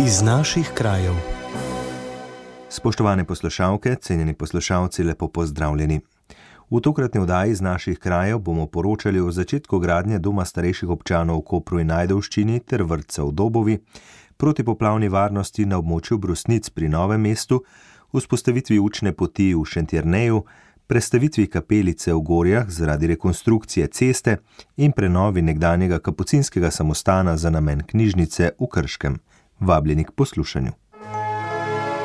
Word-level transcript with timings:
iz 0.00 0.22
naših 0.22 0.70
krajev. 0.74 1.14
Spoštovane 2.68 3.24
poslušalke, 3.24 3.96
cenjeni 4.00 4.34
poslušalci, 4.34 5.02
lepo 5.02 5.28
pozdravljeni. 5.28 6.00
V 6.70 6.80
tokratni 6.80 7.20
oddaji 7.20 7.50
iz 7.50 7.60
naših 7.60 7.98
krajev 7.98 8.38
bomo 8.38 8.66
poročali 8.66 9.20
o 9.20 9.30
začetku 9.32 9.78
gradnje 9.78 10.18
doma 10.18 10.44
starejših 10.44 10.88
občanov 10.88 11.38
v 11.38 11.44
Kopru 11.44 11.80
in 11.80 11.86
Najdovščini 11.86 12.60
ter 12.60 12.82
vrtcev 12.82 13.26
v 13.28 13.32
Dobovi, 13.32 13.78
protipoplavni 14.36 15.08
varnosti 15.08 15.66
na 15.66 15.78
območju 15.78 16.18
Brusnic 16.18 16.70
pri 16.70 16.88
Novem 16.88 17.20
mestu, 17.20 17.64
vzpostavitvi 18.14 18.78
učne 18.78 19.12
poti 19.12 19.54
v 19.54 19.64
Šentjerneju, 19.64 20.44
prestavitvi 20.86 21.46
kapelice 21.46 22.14
v 22.14 22.20
Gorjah 22.20 22.70
zaradi 22.70 23.06
rekonstrukcije 23.06 23.86
ceste 23.86 24.36
in 24.76 24.92
prenovi 24.92 25.42
nekdanjega 25.42 25.98
kapucinskega 25.98 26.70
samostana 26.70 27.36
za 27.36 27.50
namen 27.50 27.82
knjižnice 27.86 28.50
v 28.60 28.66
Krškem. 28.66 29.18
Vabljeni 29.60 30.04
k 30.04 30.10
poslušanju. 30.10 30.72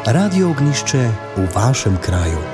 Radio 0.05 0.49
ognišče 0.49 1.09
v 1.37 1.47
vašem 1.55 1.97
kraju. 2.05 2.52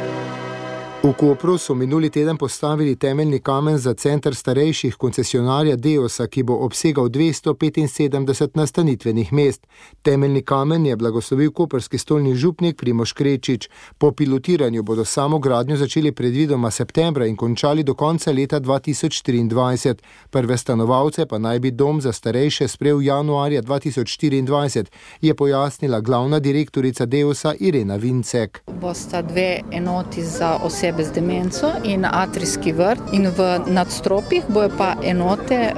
V 1.03 1.13
Kopru 1.13 1.57
so 1.57 1.73
minuli 1.73 2.09
teden 2.09 2.37
postavili 2.37 2.95
temeljni 2.95 3.39
kamen 3.39 3.77
za 3.77 3.93
center 3.93 4.35
starejših 4.35 4.95
koncesionarja 4.95 5.75
Deosa, 5.75 6.27
ki 6.27 6.43
bo 6.43 6.57
obsegal 6.65 7.05
275 7.05 8.49
nastanitvenih 8.53 9.33
mest. 9.33 9.67
Temeljni 10.01 10.41
kamen 10.41 10.85
je 10.85 10.95
blagoslovil 10.95 11.51
koperski 11.51 11.97
stolni 11.97 12.35
župnik 12.35 12.77
Primoš 12.77 13.13
Krečič. 13.13 13.69
Po 13.97 14.11
pilotiranju 14.11 14.83
bodo 14.83 15.05
samo 15.05 15.39
gradnjo 15.39 15.77
začeli 15.77 16.11
predvidoma 16.11 16.71
septembra 16.71 17.25
in 17.25 17.35
končali 17.35 17.83
do 17.83 17.93
konca 17.93 18.31
leta 18.31 18.59
2023. 18.59 19.95
Prve 20.29 20.57
stanovalce 20.57 21.25
pa 21.25 21.37
naj 21.37 21.59
bi 21.59 21.71
dom 21.71 22.01
za 22.01 22.11
starejše 22.11 22.67
sprejel 22.67 23.01
januarja 23.01 23.61
2024, 23.61 24.85
je 25.21 25.35
pojasnila 25.35 26.01
glavna 26.01 26.39
direktorica 26.39 27.05
Deosa 27.05 27.53
Irena 27.59 27.95
Vincek. 27.95 28.61
Bosta 28.81 29.21
dve 29.21 29.61
enoti 29.71 30.23
za 30.23 30.57
osebe 30.63 30.88
osebe 30.89 31.03
z 31.03 31.11
demenco 31.11 31.71
in 31.83 32.05
atrijski 32.05 32.71
vrt. 32.71 32.99
In 33.11 33.27
v 33.27 33.59
nadstropjih 33.67 34.43
bojo 34.49 34.69
pa 34.77 34.95
enote 35.03 35.73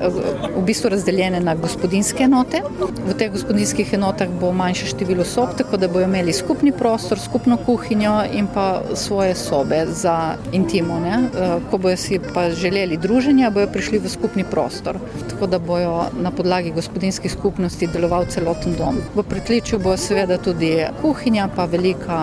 v 0.56 0.62
bistvu 0.66 0.90
razdeljene 0.90 1.40
na 1.40 1.56
gospodinske 1.56 2.24
enote. 2.24 2.62
V 3.08 3.14
teh 3.18 3.32
gospodinskih 3.32 3.94
enotah 3.94 4.30
bo 4.40 4.52
manjše 4.52 4.86
število 4.86 5.26
sob, 5.26 5.56
tako 5.58 5.78
da 5.78 5.88
bojo 5.88 6.06
imeli 6.06 6.34
skupni 6.34 6.72
prostor, 6.72 7.20
skupno 7.20 7.58
kuhinjo 7.58 8.24
in 8.34 8.48
pa 8.54 8.82
svoje 8.94 9.36
sobe 9.36 9.86
za 9.88 10.36
intimo. 10.52 11.00
Ne? 11.00 11.28
Ko 11.72 11.78
bojo 11.78 11.98
si 11.98 12.20
pa 12.34 12.50
želeli 12.50 12.98
druženja, 12.98 13.50
bojo 13.50 13.68
prišli 13.68 14.00
v 14.00 14.10
skupni 14.10 14.44
prostor. 14.44 14.98
Tako 15.30 15.48
da 15.48 15.60
bojo 15.60 16.06
na 16.22 16.32
podlagi 16.32 16.72
gospodinskih 16.72 17.32
skupnosti 17.32 17.88
deloval 17.88 18.26
celoten 18.26 18.76
dom. 18.78 19.02
V 19.16 19.24
pritličju 19.24 19.80
bo 19.80 19.98
seveda 19.98 20.38
tudi 20.38 20.86
kuhinja, 21.02 21.50
pa 21.56 21.66
velika 21.66 22.20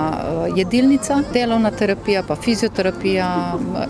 jedilnica, 0.56 1.22
delovna 1.32 1.70
terapija, 1.70 2.22
pa 2.22 2.36
fizioterapija 2.36 2.77
terapija 2.78 3.28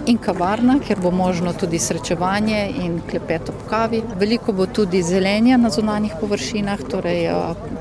in 0.06 0.18
kavarna, 0.18 0.78
kjer 0.86 1.00
bo 1.02 1.10
možno 1.10 1.52
tudi 1.52 1.78
srečevanje 1.78 2.62
in 2.84 3.00
klepet 3.10 3.50
ob 3.52 3.66
kavi. 3.70 4.02
Veliko 4.16 4.52
bo 4.52 4.66
tudi 4.66 5.02
zelenja 5.02 5.60
na 5.60 5.70
zunanjih 5.70 6.16
površinah, 6.20 6.86
torej 6.90 7.28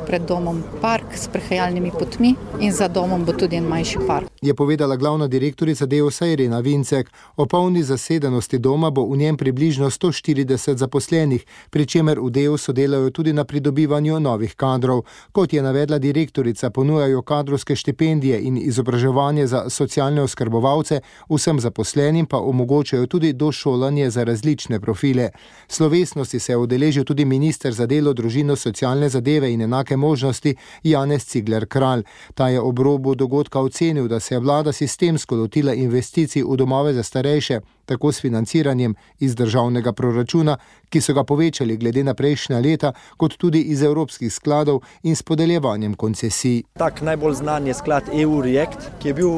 pred 0.07 0.21
domom 0.27 0.63
park 0.81 1.17
s 1.17 1.27
prehajalnimi 1.27 1.91
potmi 1.99 2.35
in 2.59 2.71
za 2.71 2.87
domom 2.87 3.25
bo 3.25 3.33
tudi 3.33 3.55
en 3.55 3.63
manjši 3.63 3.99
park. 4.07 4.27
Je 4.41 4.53
povedala 4.53 4.95
glavna 4.95 5.27
direktorica 5.27 5.85
Deosa 5.85 6.25
Irena 6.25 6.59
Vincek. 6.59 7.09
O 7.35 7.45
polni 7.45 7.83
zasedenosti 7.83 8.57
doma 8.59 8.89
bo 8.89 9.03
v 9.03 9.17
njem 9.17 9.37
približno 9.37 9.89
140 9.89 10.75
zaposlenih, 10.75 11.45
pri 11.69 11.85
čemer 11.85 12.19
v 12.19 12.29
Deosu 12.29 12.73
delajo 12.73 13.09
tudi 13.09 13.33
na 13.33 13.43
pridobivanju 13.43 14.19
novih 14.19 14.55
kadrov. 14.55 15.01
Kot 15.31 15.53
je 15.53 15.61
navedla 15.61 15.97
direktorica, 15.97 16.69
ponujajo 16.69 17.21
kadrovske 17.21 17.75
štipendije 17.75 18.41
in 18.41 18.57
izobraževanje 18.57 19.47
za 19.47 19.69
socialne 19.69 20.21
oskrbovalce, 20.21 21.01
vsem 21.29 21.59
zaposlenim 21.59 22.25
pa 22.25 22.37
omogočajo 22.37 23.05
tudi 23.05 23.33
došolanje 23.33 24.09
za 24.09 24.23
različne 24.23 24.79
profile. 24.79 25.29
Slovesnosti 25.67 26.39
se 26.39 26.51
je 26.51 26.57
udeležil 26.57 27.03
tudi 27.03 27.25
minister 27.25 27.73
za 27.73 27.85
delo, 27.85 28.13
družino, 28.13 28.55
socialne 28.55 29.09
zadeve 29.09 29.51
in 29.53 29.61
enake 29.61 29.96
možnosti 29.97 30.55
Janez 30.83 31.25
Cigler 31.25 31.65
Kralj. 31.65 32.03
Ta 32.35 32.47
je 32.47 32.61
ob 32.61 32.79
robu 32.79 33.15
dogodka 33.15 33.59
ocenil, 33.59 34.07
da 34.07 34.19
se 34.19 34.35
je 34.35 34.39
vlada 34.39 34.71
sistemsko 34.71 35.35
lotila 35.35 35.73
investicij 35.73 36.43
v 36.43 36.57
domove 36.57 36.93
za 36.93 37.03
starejše 37.03 37.59
tako 37.87 38.11
s 38.11 38.21
financiranjem 38.21 38.95
iz 39.19 39.35
državnega 39.35 39.93
proračuna, 39.93 40.57
ki 40.89 41.01
so 41.01 41.13
ga 41.13 41.23
povečali 41.23 41.77
glede 41.77 42.03
na 42.03 42.13
prejšnja 42.13 42.59
leta, 42.59 42.91
kot 43.17 43.37
tudi 43.37 43.61
iz 43.71 43.83
evropskih 43.83 44.33
skladov 44.33 44.81
in 45.03 45.15
s 45.15 45.23
podeljevanjem 45.23 45.93
koncesij. 45.93 46.63
Tak 46.77 47.01
najbolj 47.01 47.39
znan 47.41 47.67
je 47.67 47.73
sklad 47.73 48.11
EU 48.13 48.41
React, 48.41 48.91
ki 48.99 49.07
je 49.07 49.13
bil 49.13 49.31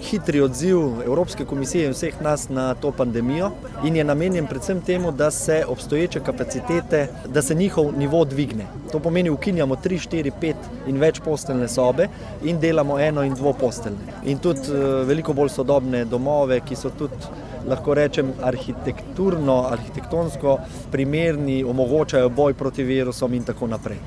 hitri 0.00 0.40
odziv 0.40 0.78
Evropske 1.04 1.44
komisije 1.44 1.86
in 1.86 1.92
vseh 1.92 2.20
nas 2.20 2.48
na 2.48 2.74
to 2.74 2.92
pandemijo 2.92 3.50
in 3.84 3.96
je 3.96 4.04
namenjen 4.04 4.46
predvsem 4.46 4.80
temu, 4.80 5.12
da 5.12 5.30
se 5.30 5.64
obstoječe 5.68 6.20
kapacitete, 6.20 7.08
da 7.26 7.42
se 7.42 7.54
njihov 7.54 7.92
nivo 7.98 8.24
dvigne. 8.24 8.66
To 8.92 8.98
pomeni, 8.98 9.30
ukinjamo 9.30 9.74
3, 9.74 10.08
4, 10.10 10.30
5 10.40 10.54
in 10.86 11.00
več 11.00 11.20
posteljne 11.20 11.68
sobe 11.68 12.08
in 12.44 12.60
delamo 12.60 12.98
eno 12.98 13.22
in 13.22 13.34
dvo 13.34 13.52
posteljne. 13.52 14.20
In 14.24 14.38
tudi 14.38 14.60
eh, 14.60 15.04
veliko 15.04 15.32
bolj 15.32 15.48
sodobne 15.48 16.04
domove, 16.04 16.60
ki 16.60 16.76
so 16.76 16.90
tudi 16.90 17.45
lahko 17.66 17.94
rečem, 17.94 18.32
arhitekturno, 18.42 19.62
arhitektonsko 19.70 20.58
primerni, 20.92 21.64
omogočajo 21.64 22.28
boj 22.28 22.54
proti 22.54 22.84
virusom 22.84 23.34
in 23.34 23.44
tako 23.44 23.66
naprej. 23.66 23.98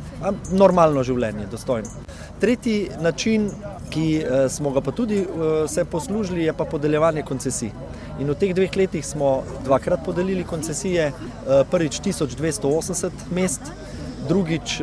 Normalno 0.52 1.04
življenje, 1.04 1.48
dostojno. 1.52 1.90
Tretji 2.40 2.90
način, 3.02 3.50
ki 3.90 4.06
eh, 4.18 4.50
smo 4.50 4.72
ga 4.72 4.82
pa 4.82 4.92
tudi 4.92 5.20
eh, 5.20 5.68
se 5.68 5.86
poslužili, 5.86 6.44
je 6.44 6.54
pa 6.54 6.66
podeljevanje 6.66 7.24
koncesij. 7.28 7.72
In 8.20 8.30
v 8.30 8.36
teh 8.40 8.54
dveh 8.56 8.76
letih 8.78 9.06
smo 9.06 9.42
dvakrat 9.66 10.06
podelili 10.06 10.44
koncesije, 10.44 11.12
eh, 11.12 11.64
prvič 11.72 12.00
1280 12.06 13.28
mest, 13.32 13.72
drugič, 14.30 14.78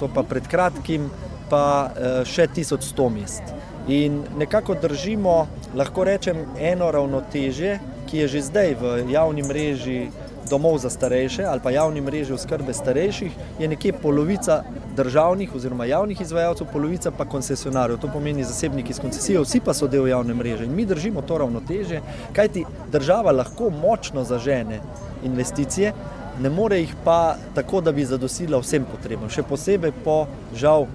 to 0.00 0.08
pa 0.14 0.22
pred 0.24 0.46
kratkim, 0.48 1.10
pa 1.50 1.90
še 2.24 2.46
1100 2.54 3.08
mest. 3.12 3.50
In 3.88 4.22
nekako 4.38 4.78
držimo, 4.80 5.34
lahko 5.76 6.06
rečem, 6.08 6.46
eno 6.56 6.88
ravnoteže, 6.92 7.74
ki 8.10 8.24
je 8.24 8.28
že 8.28 8.42
zdaj 8.42 8.74
v 8.80 9.04
javni 9.12 9.42
mreži 9.42 10.08
domov 10.50 10.78
za 10.78 10.90
starejše 10.90 11.44
ali 11.44 11.60
pa 11.60 11.70
javni 11.70 12.00
mreži 12.00 12.32
oskrbe 12.32 12.74
starejših, 12.74 13.32
je 13.58 13.68
nekje 13.68 13.92
polovica 13.92 14.62
državnih 14.96 15.54
oziroma 15.54 15.84
javnih 15.84 16.20
izvajalcev, 16.20 16.66
polovica 16.72 17.10
pa 17.10 17.24
koncesionarjev. 17.24 17.98
To 17.98 18.08
pomeni 18.12 18.44
zasebniki 18.44 18.94
s 18.94 18.98
koncesijo, 18.98 19.42
vsi 19.44 19.60
pa 19.60 19.74
so 19.74 19.86
del 19.86 20.08
javne 20.08 20.34
mreže 20.34 20.64
in 20.64 20.74
mi 20.74 20.86
držimo 20.86 21.22
to 21.22 21.38
ravnoteže, 21.38 22.00
kajti 22.32 22.64
država 22.92 23.32
lahko 23.32 23.70
močno 23.70 24.24
zažene 24.24 24.80
investicije, 25.24 25.92
ne 26.40 26.50
more 26.50 26.80
jih 26.80 26.94
pa 27.04 27.36
tako, 27.54 27.80
da 27.80 27.92
bi 27.92 28.04
zadosila 28.04 28.58
vsem 28.62 28.86
potrebam, 28.88 29.30
še 29.30 29.42
posebej 29.42 29.92
po 30.04 30.24
žal 30.54 30.86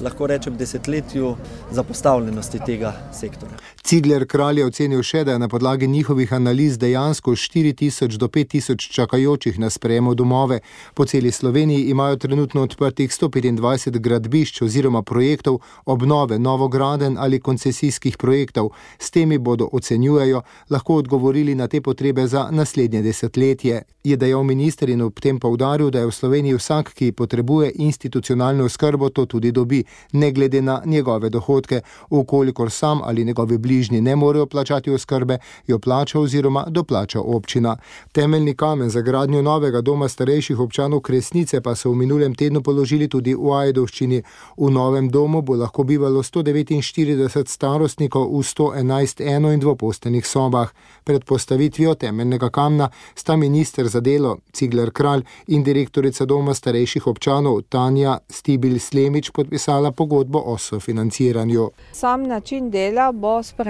lahko 0.00 0.26
rečem, 0.26 0.56
desetletju 0.56 1.36
zapostavljenosti 1.70 2.60
tega 2.66 2.92
sektora. 3.12 3.58
Cigler 3.88 4.26
kralj 4.28 4.58
je 4.60 4.64
ocenil 4.68 5.00
še, 5.00 5.22
da 5.24 5.32
je 5.32 5.40
na 5.40 5.46
podlagi 5.48 5.86
njihovih 5.88 6.32
analiz 6.36 6.74
dejansko 6.78 7.32
4000 7.32 8.18
do 8.20 8.26
5000 8.28 8.90
čakajočih 8.92 9.58
na 9.58 9.70
sprejemo 9.70 10.12
domove. 10.14 10.58
Po 10.94 11.06
celi 11.08 11.32
Sloveniji 11.32 11.86
imajo 11.88 12.16
trenutno 12.16 12.66
odprtih 12.68 13.08
125 13.10 13.96
gradbišč 13.98 14.60
oziroma 14.66 15.02
projektov 15.02 15.56
obnove, 15.86 16.38
novograden 16.38 17.16
ali 17.18 17.40
koncesijskih 17.40 18.18
projektov. 18.20 18.68
S 18.98 19.10
temi 19.10 19.38
bodo, 19.38 19.70
ocenjujejo, 19.72 20.42
lahko 20.70 20.98
odgovorili 21.00 21.54
na 21.54 21.68
te 21.68 21.80
potrebe 21.80 22.26
za 22.26 22.48
naslednje 22.50 23.02
desetletje. 23.02 23.82
Je 24.04 24.16
dejal 24.16 24.44
minister 24.44 24.88
in 24.88 25.02
ob 25.02 25.20
tem 25.20 25.40
povdaril, 25.40 25.88
da 25.90 26.04
je 26.04 26.10
v 26.12 26.18
Sloveniji 26.18 26.60
vsak, 26.60 26.92
ki 26.92 27.12
potrebuje 27.12 27.72
institucionalno 27.74 28.68
skrbo, 28.68 29.08
to 29.08 29.24
tudi 29.26 29.52
dobi 29.52 29.80
ne 30.12 30.32
glede 30.32 30.62
na 30.62 30.82
njegove 30.84 31.30
dohodke. 31.30 31.80
Ukolikor 32.10 32.70
sam 32.70 33.00
ali 33.02 33.24
njegovi 33.24 33.58
bližnji 33.58 33.77
ne 34.00 34.16
morejo 34.16 34.46
plačati 34.46 34.90
oskrbe, 34.90 35.38
jo 35.66 35.78
plača 35.78 36.20
oziroma 36.20 36.64
doplača 36.68 37.20
občina. 37.20 37.76
Temeljni 38.12 38.54
kamen 38.54 38.90
za 38.90 39.00
gradnjo 39.00 39.42
novega 39.42 39.80
doma 39.80 40.08
starejših 40.08 40.58
občanov 40.58 41.00
Kresnice 41.00 41.60
pa 41.60 41.74
so 41.74 41.90
v 41.90 41.94
minulem 41.94 42.34
tednu 42.34 42.62
položili 42.62 43.08
tudi 43.08 43.34
v 43.34 43.52
Ajdovščini. 43.54 44.22
V 44.56 44.70
novem 44.70 45.08
domu 45.08 45.42
bo 45.42 45.54
lahko 45.54 45.84
bivalo 45.84 46.22
149 46.22 47.48
starostnikov 47.48 48.28
v 48.38 48.42
111 48.42 49.20
eno- 49.20 49.52
in 49.52 49.60
dvopostenih 49.60 50.26
sobah. 50.26 50.72
Pred 51.04 51.24
postavitvijo 51.24 51.94
temeljnega 51.94 52.50
kamna 52.50 52.90
sta 53.14 53.36
minister 53.36 53.88
za 53.88 54.00
delo 54.00 54.36
Cigler 54.52 54.90
Kralj 54.90 55.22
in 55.46 55.64
direktorica 55.64 56.24
doma 56.24 56.54
starejših 56.54 57.06
občanov 57.06 57.62
Tanja 57.68 58.18
Stibil 58.28 58.78
Slemič 58.78 59.30
podpisala 59.30 59.92
pogodbo 59.92 60.42
o 60.46 60.58
sofinanciranju. 60.58 61.70
Sam 61.92 62.22
način 62.22 62.70
dela 62.70 63.12
bo 63.12 63.42
spremenjen, 63.42 63.67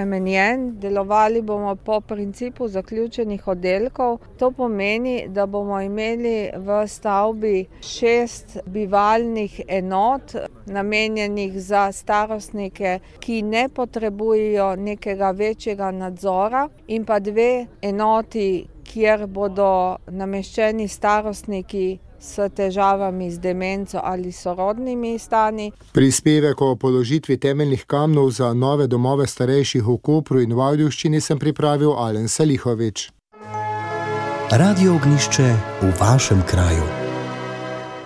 delovali 0.79 1.41
bomo 1.41 1.75
po 1.75 2.01
principu 2.01 2.67
zaključenih 2.67 3.47
oddelkov. 3.47 4.17
To 4.39 4.51
pomeni, 4.51 5.27
da 5.27 5.45
bomo 5.45 5.81
imeli 5.81 6.49
v 6.55 6.87
stavbi 6.87 7.65
šest 7.81 8.57
bivalnih 8.65 9.61
enot, 9.67 10.35
namenjenih 10.65 11.61
za 11.61 11.91
starostnike, 11.91 12.99
ki 13.19 13.41
ne 13.41 13.69
potrebujejo 13.69 14.75
nekega 14.75 15.31
večjega 15.31 15.91
nadzora, 15.91 16.67
in 16.87 17.05
pa 17.05 17.19
dve 17.19 17.65
enoti, 17.81 18.67
kjer 18.89 19.27
bodo 19.27 19.97
nameščeni 20.11 20.87
starostniki 20.87 21.99
s 22.19 22.49
težavami 22.55 23.29
z 23.31 23.39
demenco 23.39 24.01
ali 24.03 24.31
sorodnimi 24.31 25.19
stani. 25.19 25.71
Prispevek 25.93 26.61
o 26.61 26.75
položitvi 26.75 27.37
temeljnih 27.37 27.85
kamnov 27.85 28.31
za 28.31 28.53
nove 28.53 28.87
domove 28.87 29.27
starejših 29.27 29.83
v 29.87 29.97
Kopru 29.97 30.41
in 30.41 30.53
Vajdovščini 30.53 31.21
sem 31.21 31.39
pripravil 31.39 31.95
Alen 31.95 32.27
Salihovič. 32.27 33.09
Radio 34.51 34.95
ognišče 34.97 35.47
v 35.81 35.93
vašem 36.01 36.41
kraju. 36.49 36.85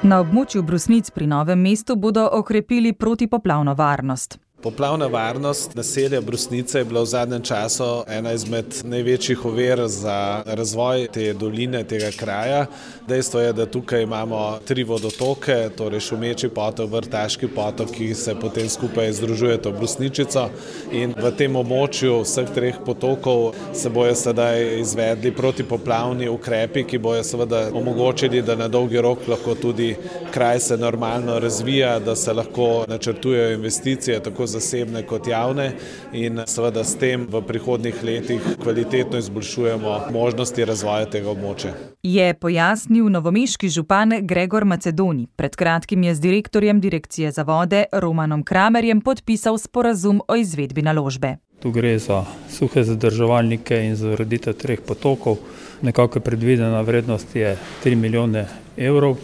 Na 0.04 0.20
območju 0.20 0.62
Brusnic 0.68 1.08
pri 1.16 1.28
Novem 1.32 1.62
mestu 1.64 1.96
bodo 1.96 2.28
okrepili 2.28 2.92
protipoplavno 2.94 3.74
varnost. 3.74 4.43
Poplavna 4.64 5.08
varnost 5.08 5.76
naselja 5.76 6.22
Brusnice 6.22 6.78
je 6.78 6.86
bila 6.86 7.02
v 7.02 7.06
zadnjem 7.06 7.42
času 7.42 8.04
ena 8.08 8.32
izmed 8.32 8.66
največjih 8.84 9.46
ovir 9.46 9.82
za 9.88 10.44
razvoj 10.46 11.08
te 11.12 11.34
doline, 11.34 11.82
tega 11.84 12.12
kraja. 12.16 12.66
Dejstvo 13.08 13.42
je, 13.42 13.54
da 13.54 13.66
tukaj 13.66 14.04
imamo 14.04 14.60
tri 14.66 14.84
vodotoke, 14.84 15.70
torej 15.78 16.00
Šumeči 16.00 16.48
potok, 16.50 16.92
Vrtaški 16.92 17.48
potok, 17.48 17.92
ki 17.92 18.14
se 18.16 18.36
potem 18.40 18.70
skupaj 18.70 19.12
združujete 19.12 19.70
v 19.70 19.82
Brusničico. 19.82 20.46
In 20.92 21.12
v 21.12 21.34
tem 21.36 21.60
območju 21.60 22.22
vseh 22.24 22.48
treh 22.56 22.80
potokov 22.86 23.52
se 23.76 23.92
bojo 23.92 24.16
sedaj 24.16 24.80
izvedli 24.80 25.36
protipoplavni 25.36 26.32
ukrepi, 26.32 26.86
ki 26.88 27.02
bojo 27.04 27.24
seveda 27.24 27.66
omogočili, 27.76 28.42
da 28.42 28.56
na 28.56 28.72
dolgi 28.72 29.04
rok 29.04 29.28
lahko 29.28 29.60
tudi 29.60 29.92
kraj 30.32 30.60
se 30.60 30.78
normalno 30.78 31.36
razvija, 31.40 32.00
da 32.00 32.16
se 32.16 32.34
lahko 32.34 32.86
načrtujejo 32.88 33.52
investicije 33.60 34.24
tako 34.24 34.48
zasebne 34.54 35.04
kot 35.10 35.28
javne 35.28 35.72
in 36.14 36.44
seveda 36.48 36.84
s 36.84 36.98
tem 37.02 37.26
v 37.30 37.42
prihodnih 37.48 38.04
letih 38.04 38.42
kvalitetno 38.64 39.20
izboljšujemo 39.20 40.00
možnosti 40.14 40.66
razvoja 40.66 41.10
tega 41.10 41.32
območja. 41.34 41.74
Je 42.04 42.34
pojasnil 42.34 43.10
novomeški 43.10 43.70
župan 43.70 44.20
Gregor 44.22 44.66
Macedoni. 44.66 45.28
Pred 45.36 45.56
kratkim 45.56 46.04
je 46.04 46.16
z 46.16 46.26
direktorjem 46.28 46.82
Direkcije 46.84 47.32
za 47.32 47.44
vode 47.48 47.86
Romanom 47.92 48.44
Kramerjem 48.44 49.02
podpisal 49.02 49.58
sporazum 49.58 50.22
o 50.28 50.36
izvedbi 50.36 50.82
naložbe. 50.82 51.38
Tu 51.64 51.72
gre 51.72 51.96
za 52.00 52.26
suhe 52.52 52.84
zadrževalnike 52.84 53.78
in 53.86 53.96
za 53.96 54.12
ureditev 54.12 54.58
treh 54.60 54.82
potokov. 54.84 55.38
Nekako 55.82 56.20
predvidena 56.20 56.82
vrednost 56.82 57.36
je 57.36 57.56
3 57.86 57.96
milijone 57.96 58.48
evrov, 58.78 59.16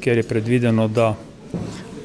kjer 0.00 0.20
je 0.20 0.28
predvideno, 0.28 0.88
da 0.88 1.14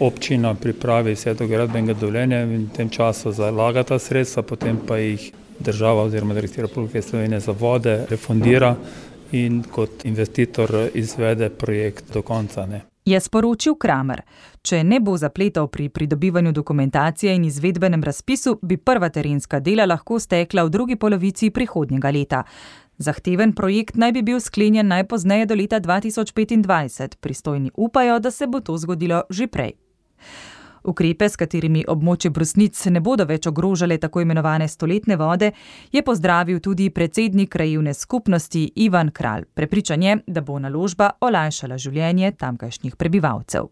občina 0.01 0.53
pripravi 0.55 1.13
vse 1.13 1.33
do 1.33 1.47
gradbenega 1.47 1.93
dovoljenja 1.93 2.41
in 2.41 2.65
v 2.65 2.75
tem 2.75 2.89
času 2.89 3.31
zalaga 3.31 3.83
ta 3.83 3.99
sredstva, 3.99 4.43
potem 4.43 4.79
pa 4.87 4.97
jih 4.97 5.31
država 5.59 6.03
oziroma 6.03 6.33
Direkcija 6.33 6.65
Republike 6.65 7.01
Slovenije 7.01 7.39
za 7.39 7.51
vode 7.51 8.05
refundira 8.09 8.75
in 9.31 9.63
kot 9.63 10.05
investitor 10.05 10.89
izvede 10.93 11.49
projekt 11.49 12.13
do 12.13 12.21
konca. 12.21 12.65
Ne. 12.65 12.81
Je 13.05 13.19
sporočil 13.19 13.75
Kramer. 13.75 14.21
Če 14.61 14.83
ne 14.83 14.99
bo 14.99 15.15
zapletal 15.17 15.67
pri 15.67 15.89
pridobivanju 15.89 16.51
dokumentacije 16.51 17.35
in 17.35 17.45
izvedbenem 17.45 18.03
razpisu, 18.03 18.59
bi 18.61 18.77
prva 18.77 19.09
terenska 19.09 19.59
dela 19.59 19.85
lahko 19.85 20.19
stekla 20.19 20.63
v 20.63 20.69
drugi 20.69 20.95
polovici 20.95 21.49
prihodnjega 21.49 22.11
leta. 22.11 22.43
Zahteven 22.97 23.53
projekt 23.57 23.97
naj 23.97 24.11
bi 24.11 24.21
bil 24.21 24.39
sklenjen 24.39 24.87
najpozneje 24.87 25.45
do 25.45 25.55
leta 25.55 25.79
2025, 25.79 27.15
pristojni 27.17 27.71
upajo, 27.73 28.19
da 28.19 28.31
se 28.31 28.47
bo 28.47 28.59
to 28.59 28.77
zgodilo 28.77 29.23
že 29.29 29.47
prej. 29.47 29.80
Ukrepe, 30.83 31.29
s 31.29 31.37
katerimi 31.37 31.83
območje 31.87 32.31
brusnic 32.33 32.79
ne 32.89 33.01
bodo 33.05 33.25
več 33.29 33.45
ogrožale 33.47 33.99
tako 34.01 34.23
imenovane 34.23 34.67
stoletne 34.67 35.15
vode, 35.15 35.51
je 35.91 36.01
pozdravil 36.01 36.59
tudi 36.59 36.89
predsednik 36.89 37.51
krajivne 37.53 37.93
skupnosti 37.93 38.63
Ivan 38.75 39.11
Kralj. 39.11 39.45
Prepričan 39.53 40.03
je, 40.03 40.17
da 40.27 40.41
bo 40.41 40.57
naložba 40.59 41.11
olajšala 41.21 41.77
življenje 41.77 42.31
tamkajšnjih 42.31 42.97
prebivalcev. 42.97 43.69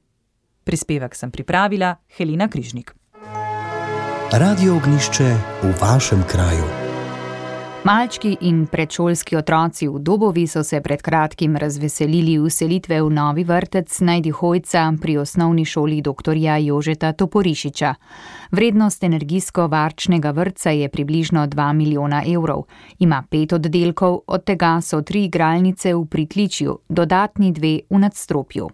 Prispevek 0.63 1.15
sem 1.15 1.31
pripravila 1.31 1.95
Helena 2.17 2.47
Križnik. 2.47 2.93
Radio 4.31 4.75
ognišče 4.77 5.31
v 5.63 5.73
vašem 5.81 6.21
kraju. 6.29 6.88
Malčki 7.83 8.37
in 8.41 8.65
predšolski 8.67 9.37
otroci 9.39 9.87
v 9.87 9.99
Dobovi 10.03 10.43
so 10.47 10.63
se 10.63 10.81
pred 10.81 11.01
kratkim 11.01 11.55
razveselili 11.55 12.35
uselitve 12.39 13.01
v 13.01 13.09
novi 13.09 13.43
vrtec 13.47 13.99
Najdi 14.01 14.33
Hojca 14.35 14.93
pri 15.01 15.17
osnovni 15.17 15.65
šoli 15.65 16.01
dr. 16.01 16.35
Jožeta 16.59 17.13
Toporišiča. 17.13 17.93
Vrednost 18.51 19.03
energijsko-varčnega 19.03 20.31
vrtca 20.31 20.69
je 20.69 20.89
približno 20.89 21.47
2 21.47 21.73
milijona 21.73 22.23
evrov. 22.27 22.67
Ima 22.99 23.23
pet 23.29 23.53
oddelkov, 23.53 24.19
od 24.27 24.43
tega 24.43 24.81
so 24.81 25.01
tri 25.01 25.23
igralnice 25.25 25.95
v 25.95 26.05
pritličju, 26.05 26.77
dodatni 26.89 27.51
dve 27.51 27.79
v 27.89 27.99
nadstropju. 27.99 28.69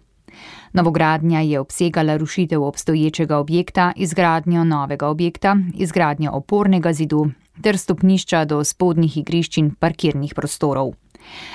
Novogradnja 0.72 1.40
je 1.40 1.60
obsegala 1.60 2.16
rušitev 2.16 2.62
obstoječega 2.62 3.38
objekta, 3.38 3.92
izgradnjo 3.96 4.64
novega 4.64 5.08
objekta, 5.08 5.56
izgradnjo 5.74 6.30
opornega 6.32 6.92
zidu 6.92 7.30
ter 7.62 7.78
stopnišča 7.78 8.44
do 8.44 8.62
spodnjih 8.64 9.16
igrišč 9.22 9.58
in 9.58 9.74
parkirnih 9.74 10.34
prostorov. 10.34 10.94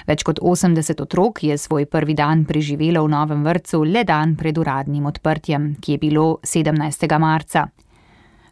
Več 0.08 0.24
kot 0.28 0.40
80 0.40 1.02
otrok 1.02 1.44
je 1.44 1.58
svoj 1.58 1.86
prvi 1.86 2.16
dan 2.18 2.46
preživelo 2.46 3.06
v 3.06 3.12
novem 3.14 3.46
vrtu 3.46 3.84
le 3.84 4.04
dan 4.04 4.36
pred 4.36 4.58
uradnim 4.58 5.06
odprtjem, 5.06 5.76
ki 5.80 5.96
je 5.96 6.02
bilo 6.02 6.40
17. 6.44 7.08
marca. 7.20 7.70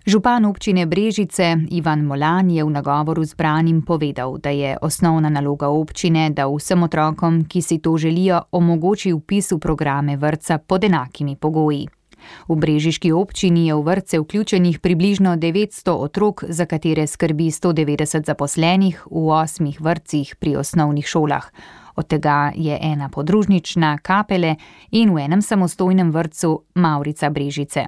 Župan 0.09 0.45
občine 0.45 0.87
Brežice 0.87 1.67
Ivan 1.69 2.05
Molan 2.07 2.49
je 2.49 2.63
v 2.63 2.71
nagovoru 2.71 3.21
zbranim 3.27 3.81
povedal, 3.81 4.39
da 4.39 4.49
je 4.49 4.77
osnovna 4.81 5.29
naloga 5.29 5.67
občine, 5.69 6.29
da 6.31 6.47
vsem 6.47 6.83
otrokom, 6.83 7.43
ki 7.45 7.61
si 7.61 7.77
to 7.77 7.97
želijo, 7.97 8.41
omogoči 8.51 9.13
vpis 9.13 9.51
v 9.51 9.59
programe 9.59 10.17
vrca 10.17 10.57
pod 10.57 10.83
enakimi 10.83 11.35
pogoji. 11.35 11.98
V 12.47 12.55
Brežiški 12.55 13.11
občini 13.11 13.67
je 13.67 13.75
v 13.75 13.81
vrtce 13.81 14.19
vključenih 14.19 14.79
približno 14.79 15.35
900 15.37 15.91
otrok, 15.91 16.43
za 16.47 16.65
katere 16.65 17.07
skrbi 17.07 17.51
190 17.51 18.25
zaposlenih 18.25 19.07
v 19.11 19.27
osmih 19.29 19.81
vrtcih 19.81 20.35
pri 20.35 20.55
osnovnih 20.55 21.05
šolah. 21.07 21.51
Od 21.95 22.07
tega 22.07 22.51
je 22.55 22.79
ena 22.81 23.09
podružnična 23.09 23.97
kapele 23.97 24.55
in 24.91 25.13
v 25.13 25.25
enem 25.25 25.41
samostojnem 25.41 26.11
vrtcu 26.11 26.63
Maurica 26.75 27.29
Brežice. 27.29 27.85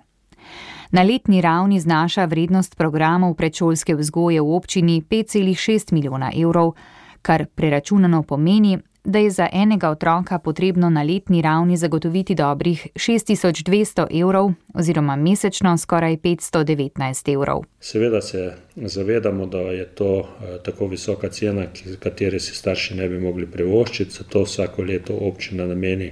Na 0.92 1.02
letni 1.02 1.42
ravni 1.42 1.80
znaša 1.80 2.26
vrednost 2.26 2.76
programov 2.78 3.34
predšolske 3.34 3.96
vzgoje 3.96 4.42
v 4.42 4.56
občini 4.56 5.02
5,6 5.02 5.94
milijona 5.94 6.32
evrov, 6.36 6.74
kar 7.22 7.46
preračunano 7.56 8.24
pomeni, 8.24 8.78
da 9.04 9.20
je 9.20 9.30
za 9.30 9.48
enega 9.54 9.90
otroka 9.90 10.40
potrebno 10.40 10.90
na 10.90 11.04
letni 11.04 11.42
ravni 11.42 11.78
zagotoviti 11.78 12.36
dobrih 12.36 12.88
6200 12.96 14.22
evrov 14.22 14.52
oziroma 14.74 15.16
mesečno 15.16 15.78
skoraj 15.78 16.18
519 16.18 17.34
evrov. 17.34 17.64
Seveda 17.80 18.22
se 18.22 18.54
zavedamo, 18.76 19.46
da 19.46 19.58
je 19.58 19.86
to 19.86 20.20
eh, 20.20 20.58
tako 20.64 20.88
visoka 20.88 21.30
cena, 21.30 21.66
kateri 22.00 22.40
si 22.40 22.56
starši 22.56 22.96
ne 22.96 23.10
bi 23.10 23.20
mogli 23.20 23.46
privoščiti, 23.52 24.12
zato 24.12 24.44
vsako 24.44 24.84
leto 24.84 25.18
občina 25.22 25.66
nameni 25.66 26.12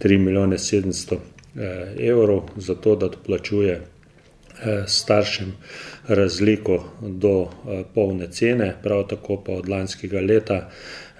3 0.00 0.18
milijone 0.18 0.56
700 0.56 1.16
eh, 1.56 2.08
evrov 2.08 2.42
za 2.56 2.74
to, 2.74 2.96
da 2.96 3.08
doplačuje 3.08 3.80
staršem 4.86 5.52
razliko 6.08 6.84
do 7.00 7.48
polne 7.94 8.30
cene, 8.32 8.74
prav 8.82 9.06
tako 9.08 9.36
pa 9.44 9.52
od 9.52 9.68
lanskega 9.68 10.20
leta 10.20 10.60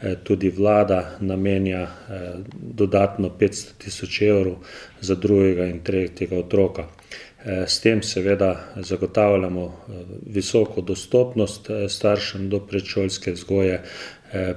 Eh, 0.02 0.16
tudi 0.22 0.50
vlada 0.50 1.16
namenja 1.20 1.82
eh, 1.82 2.32
dodatno 2.52 3.30
500 3.38 3.66
tisoč 3.78 4.22
evrov 4.22 4.54
za 5.00 5.14
drugega 5.14 5.64
in 5.66 5.80
tretjega 5.80 6.38
otroka. 6.38 6.84
Eh, 7.44 7.64
s 7.66 7.80
tem 7.80 8.02
seveda 8.02 8.60
zagotavljamo 8.76 9.86
visoko 10.26 10.80
dostopnost 10.80 11.70
staršem 11.88 12.50
do 12.50 12.60
predšolske 12.60 13.32
vzgoje, 13.32 13.82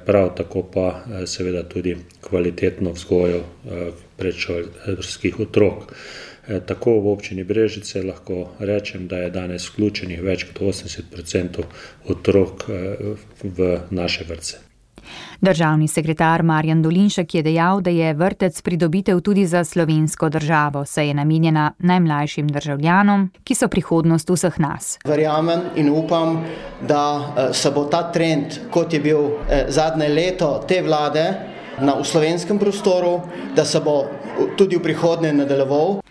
prav 0.06 0.36
tako 0.36 0.64
pa 0.74 1.04
seveda 1.26 1.64
tudi 1.64 1.96
kvalitetno 2.22 2.92
vzgojo 2.92 3.44
predšolskih 4.18 5.40
otrok. 5.40 5.94
Tako 6.66 7.00
v 7.00 7.12
občini 7.14 7.44
Brežice 7.44 8.02
lahko 8.04 8.48
rečem, 8.60 9.08
da 9.08 9.18
je 9.26 9.30
danes 9.30 9.68
vključenih 9.70 10.24
več 10.24 10.48
kot 10.50 10.64
80% 10.72 11.68
otrok 12.10 12.66
v 13.44 13.70
naše 13.92 14.26
vrste. 14.26 14.70
Državni 15.42 15.88
sekretar 15.88 16.44
Marjan 16.44 16.82
Dolinšek 16.82 17.36
je 17.36 17.44
dejal, 17.44 17.82
da 17.82 17.90
je 17.90 18.14
vrtec 18.14 18.62
pridobitev 18.62 19.22
tudi 19.22 19.46
za 19.48 19.64
slovensko 19.64 20.30
državo, 20.30 20.86
saj 20.86 21.08
je 21.08 21.14
namenjena 21.14 21.72
najmlajšim 21.80 22.48
državljanom, 22.48 23.30
ki 23.44 23.56
so 23.56 23.68
prihodnost 23.68 24.30
vseh 24.30 24.60
nas. 24.60 24.98
Verjamem 25.06 25.62
in 25.76 25.90
upam, 25.90 26.44
da 26.88 27.04
eh, 27.38 27.54
se 27.54 27.72
bo 27.72 27.86
ta 27.86 28.12
trend, 28.12 28.60
kot 28.72 28.94
je 28.94 29.00
bil 29.00 29.20
eh, 29.26 29.66
zadnje 29.70 30.10
leto 30.10 30.64
te 30.68 30.82
vlade 30.82 31.26
na 31.82 32.04
slovenskem 32.04 32.60
prostoru, 32.60 33.22
da 33.56 33.66
se 33.66 33.80
bo 33.80 34.04
tudi 34.58 34.76
v 34.76 34.84
prihodnje 34.84 35.34
nadaljeval. 35.34 36.02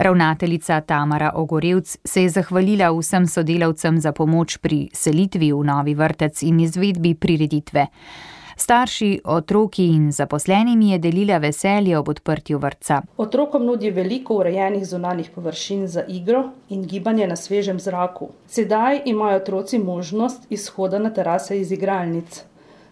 Ravnateljica 0.00 0.80
Tamara 0.80 1.32
Ogorevc 1.34 1.96
se 2.04 2.22
je 2.22 2.28
zahvalila 2.28 2.90
vsem 2.90 3.26
sodelavcem 3.26 3.98
za 4.00 4.12
pomoč 4.12 4.56
pri 4.56 4.88
selitvi 4.92 5.52
v 5.52 5.64
novi 5.64 5.94
vrtec 5.94 6.42
in 6.42 6.60
izvedbi 6.60 7.14
prireditve. 7.14 7.86
Starši, 8.56 9.20
otroki 9.24 9.86
in 9.92 10.10
zaposlenimi 10.12 10.90
je 10.90 10.98
delila 10.98 11.38
veselje 11.38 11.98
ob 11.98 12.08
odprtju 12.08 12.58
vrtca. 12.58 13.02
Otrokom 13.16 13.66
nudi 13.66 13.90
veliko 13.90 14.34
urejenih 14.40 14.86
zunanih 14.86 15.30
površin 15.34 15.86
za 15.88 16.04
igro 16.08 16.44
in 16.68 16.82
gibanje 16.82 17.26
na 17.26 17.36
svežem 17.36 17.80
zraku. 17.80 18.28
Sedaj 18.46 19.02
imajo 19.04 19.36
otroci 19.36 19.78
možnost 19.78 20.46
izhoda 20.50 20.98
na 20.98 21.10
terase 21.10 21.60
iz 21.60 21.72
igralnic. 21.72 22.44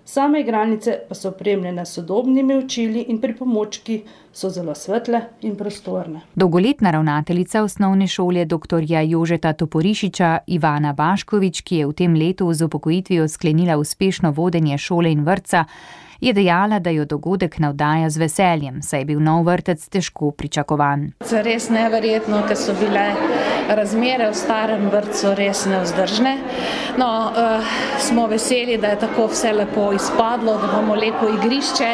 Same 0.08 0.40
igralnice 0.40 0.98
pa 1.08 1.14
so 1.14 1.28
opremljene 1.28 1.86
s 1.86 1.92
sodobnimi 1.92 2.56
učili 2.56 3.00
in 3.08 3.20
pripomočki, 3.20 4.02
so 4.32 4.48
zelo 4.50 4.74
svetle 4.74 5.20
in 5.42 5.56
prostorne. 5.56 6.20
Dolgoletna 6.34 6.90
ravnateljica 6.90 7.62
osnovne 7.62 8.06
šole 8.06 8.44
dr. 8.44 8.84
Jožeta 9.06 9.52
Toporišiča 9.52 10.38
Ivana 10.46 10.92
Baškovič, 10.92 11.60
ki 11.60 11.76
je 11.76 11.86
v 11.86 11.92
tem 11.92 12.14
letu 12.14 12.48
z 12.52 12.64
upokojitvijo 12.64 13.28
sklenila 13.28 13.76
uspešno 13.76 14.30
vodenje 14.30 14.78
šole 14.78 15.12
in 15.12 15.24
vrca, 15.24 15.64
je 16.20 16.32
dejala, 16.32 16.78
da 16.78 16.90
jo 16.90 17.04
dogodek 17.04 17.58
navdaja 17.58 18.10
z 18.10 18.18
veseljem, 18.18 18.82
saj 18.82 19.00
je 19.00 19.04
bil 19.04 19.20
nov 19.22 19.44
vrtec 19.46 19.88
težko 19.88 20.30
pričakovan. 20.30 21.12
Res 21.44 21.68
neverjetno, 21.70 22.42
ker 22.48 22.56
so 22.58 22.74
bile 22.78 23.04
razmere 23.68 24.30
v 24.30 24.36
starem 24.36 24.88
vrtu 24.90 25.34
res 25.38 25.64
nevzdržne. 25.68 26.34
No, 26.98 27.08
uh, 27.30 27.74
smo 28.02 28.26
veseli, 28.26 28.78
da 28.78 28.94
je 28.94 29.00
tako 29.04 29.28
vse 29.32 29.52
lepo 29.52 29.92
izpadlo, 29.92 30.56
da 30.58 30.70
imamo 30.72 30.94
lepo 30.94 31.28
igrišče, 31.36 31.90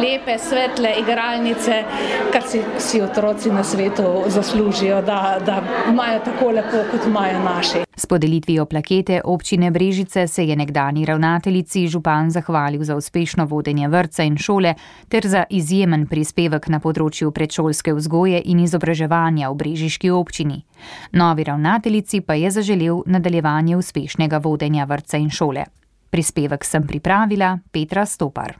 lepe, 0.00 0.38
svetle 0.38 0.94
igralnice, 1.02 1.84
kar 2.32 2.42
si, 2.48 2.64
si 2.78 3.02
otroci 3.02 3.52
na 3.52 3.64
svetu 3.64 4.24
zaslužijo, 4.26 5.02
da, 5.02 5.38
da 5.46 5.62
imajo 5.92 6.24
tako 6.24 6.50
lepo, 6.58 6.84
kot 6.90 7.06
imajo 7.06 7.44
naši. 7.44 7.89
S 8.00 8.06
podelitvijo 8.06 8.64
plakete 8.66 9.20
občine 9.24 9.70
Brežice 9.70 10.26
se 10.28 10.44
je 10.46 10.56
nekdani 10.56 11.04
ravnateljici 11.04 11.88
župan 11.88 12.30
zahvalil 12.30 12.84
za 12.84 12.96
uspešno 12.96 13.44
vodenje 13.44 13.88
vrca 13.88 14.22
in 14.22 14.36
šole 14.36 14.74
ter 15.08 15.26
za 15.26 15.44
izjemen 15.50 16.06
prispevek 16.06 16.68
na 16.68 16.80
področju 16.80 17.30
predšolske 17.30 17.92
vzgoje 17.92 18.40
in 18.44 18.64
izobraževanja 18.64 19.50
v 19.50 19.54
Brežiški 19.54 20.10
občini. 20.10 20.64
Novi 21.12 21.44
ravnateljici 21.44 22.20
pa 22.20 22.34
je 22.34 22.50
zaželel 22.50 23.02
nadaljevanje 23.06 23.76
uspešnega 23.76 24.38
vodenja 24.38 24.84
vrca 24.88 25.20
in 25.20 25.28
šole. 25.30 25.64
Prispevek 26.10 26.64
sem 26.64 26.86
pripravila 26.86 27.58
Petra 27.70 28.06
Stopar. 28.06 28.56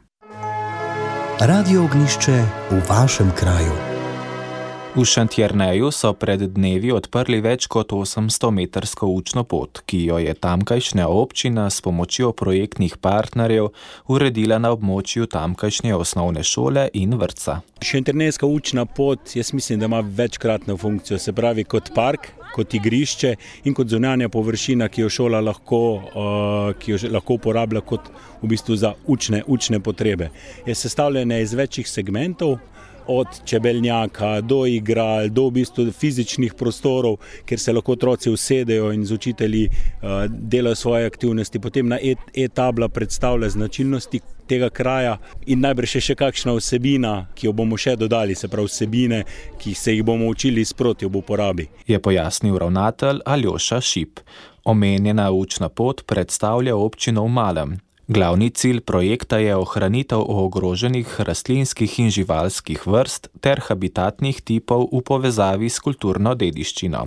Radio 1.40 1.84
ognišče 1.88 2.42
v 2.70 2.82
vašem 2.88 3.32
kraju. 3.32 3.89
V 4.90 5.04
Šantjerneju 5.04 5.90
so 5.94 6.08
pred 6.18 6.40
dnevi 6.50 6.88
odprli 6.90 7.38
več 7.38 7.68
kot 7.70 7.92
800-metrsko 7.94 9.06
učno 9.06 9.44
pot, 9.46 9.78
ki 9.86 10.00
jo 10.08 10.16
je 10.18 10.32
tamkajšnja 10.34 11.04
občina 11.06 11.68
s 11.70 11.78
pomočjo 11.84 12.32
projektnih 12.34 12.96
partnerjev 12.98 13.68
uredila 14.10 14.58
na 14.58 14.72
območju 14.74 15.28
tamkajšnje 15.30 15.94
osnovne 15.94 16.42
šole 16.42 16.88
in 16.98 17.14
vrca. 17.20 17.60
Šantjernejska 17.86 18.50
učna 18.50 18.82
pot, 18.84 19.30
jaz 19.38 19.52
mislim, 19.54 19.78
da 19.78 19.86
ima 19.86 20.00
večkratno 20.00 20.76
funkcijo, 20.76 21.18
se 21.18 21.32
pravi 21.32 21.64
kot 21.64 21.94
park. 21.94 22.32
Kot 22.50 22.74
igrišče 22.74 23.36
in 23.70 23.76
kot 23.78 23.86
zunanja 23.86 24.26
površina, 24.28 24.88
ki 24.90 25.04
jo 25.04 25.08
šola 25.08 25.38
lahko, 25.38 25.78
uh, 25.94 26.72
ki 26.82 26.96
jo 26.96 26.98
lahko 27.14 27.36
uporablja 27.38 27.78
kot 27.86 28.10
v 28.42 28.50
bistvu 28.50 28.74
za 28.76 28.90
učne, 29.06 29.44
učne 29.46 29.78
potrebe. 29.80 30.32
Je 30.66 30.74
sestavljena 30.74 31.38
iz 31.38 31.54
večjih 31.54 31.86
segmentov, 31.86 32.58
od 33.10 33.26
čebeljaka 33.44 34.40
do 34.40 34.66
igral, 34.66 35.28
do 35.28 35.48
v 35.48 35.50
bistvu 35.60 35.90
fizičnih 35.92 36.54
prostorov, 36.54 37.16
kjer 37.44 37.60
se 37.60 37.72
lahko 37.72 37.92
otroci 37.92 38.30
usedejo 38.30 38.92
in 38.92 39.04
z 39.04 39.12
učitelji 39.12 39.68
uh, 39.68 40.24
delajo 40.28 40.74
svoje 40.74 41.06
aktivnosti. 41.06 41.58
Potem 41.58 41.88
na 41.88 41.98
e-tabla 42.34 42.86
e 42.86 42.94
predstavlja 42.94 43.48
značilnosti 43.48 44.20
tega 44.46 44.70
kraja 44.70 45.18
in 45.46 45.62
najbrž 45.62 45.98
še 46.02 46.14
kakšna 46.18 46.54
vsebina, 46.58 47.14
ki 47.34 47.46
jo 47.48 47.54
bomo 47.56 47.78
še 47.78 47.96
dodali, 47.98 48.34
se 48.34 48.48
pravi 48.50 48.70
vsebine, 48.70 49.24
ki 49.58 49.74
se 49.74 49.94
jih 49.94 50.04
bomo 50.06 50.30
učili 50.30 50.64
sproti 50.64 51.06
ob 51.06 51.20
uporabi. 51.22 51.68
Je 51.86 51.98
pojasnil 51.98 52.58
ravnatelj 52.58 53.22
Aljoša 53.26 53.80
Šip. 53.80 54.24
Omenjena 54.64 55.30
učna 55.30 55.68
pot 55.68 56.02
predstavlja 56.06 56.76
občino 56.76 57.24
v 57.24 57.32
Malem, 57.32 57.78
Glavni 58.10 58.50
cilj 58.50 58.80
projekta 58.80 59.38
je 59.38 59.54
ohranitev 59.56 60.18
ogroženih 60.18 61.20
rastlinskih 61.20 61.92
in 62.02 62.08
živalskih 62.10 62.86
vrst 62.86 63.28
ter 63.40 63.60
habitatnih 63.62 64.40
tipov 64.42 64.88
v 64.90 64.98
povezavi 65.06 65.68
s 65.70 65.78
kulturno 65.78 66.32
dediščino. 66.34 67.04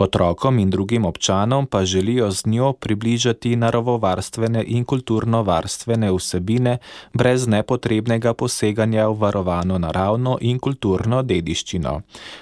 Otrokom 0.00 0.58
in 0.58 0.70
drugim 0.72 1.04
občanom 1.04 1.66
pa 1.66 1.84
želijo 1.84 2.30
z 2.30 2.46
njo 2.46 2.72
približati 2.72 3.56
naravovarstvene 3.56 4.62
in 4.66 4.86
kulturno-varstvene 4.88 6.08
vsebine 6.16 6.78
brez 7.12 7.44
nepotrebnega 7.46 8.32
poseganja 8.32 9.04
v 9.08 9.18
varovano 9.20 9.76
naravno 9.78 10.38
in 10.40 10.58
kulturno 10.58 11.20
dediščino. 11.22 12.00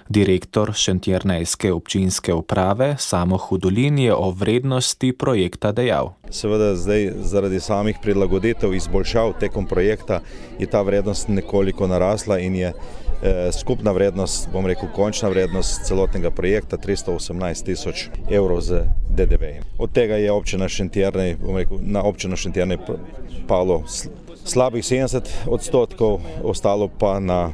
Direktor 0.08 0.70
Šentjernejske 0.74 1.72
občinske 1.72 2.34
uprave 2.34 2.94
Samo 2.98 3.36
Hudolin 3.36 3.98
je 3.98 4.14
o 4.14 4.30
vrednosti 4.30 5.12
projekta 5.12 5.72
dejal. 5.72 6.14
Seveda 6.30 6.74
zdaj 6.74 7.12
zaradi 7.22 7.60
samih 7.60 7.95
različnih 7.96 8.02
prilagoditev, 8.02 8.74
izboljšav 8.74 9.38
tekom 9.40 9.66
projekta, 9.66 10.20
je 10.58 10.66
ta 10.66 10.82
vrednost 10.82 11.28
nekoliko 11.28 11.86
narasla 11.86 12.38
in 12.38 12.56
je 12.56 12.72
eh, 12.72 13.52
skupna 13.52 13.92
vrednost, 13.92 14.48
bom 14.52 14.66
rekel, 14.66 14.88
končna 14.94 15.28
vrednost 15.28 15.86
celotnega 15.86 16.30
projekta 16.30 16.76
318 16.76 17.64
tisoč 17.64 18.08
evrov 18.30 18.60
z 18.60 18.84
DDV. 19.10 19.62
Od 19.78 19.92
tega 19.92 20.16
je 20.16 20.32
občina 20.32 20.68
Šentjernej, 20.68 21.36
bom 21.36 21.56
rekel, 21.56 21.78
na 21.82 22.02
občino 22.02 22.36
Šentjernej 22.36 22.78
palo 23.48 23.84
slabih 24.44 24.84
70 24.84 25.48
odstotkov, 25.48 26.20
ostalo 26.44 26.88
pa 26.88 27.20
na 27.20 27.52